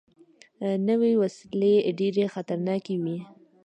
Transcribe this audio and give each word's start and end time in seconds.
نوې 0.87 1.11
وسلې 1.21 1.73
ډېرې 1.99 2.25
خطرناکې 2.33 2.95
وي 3.03 3.17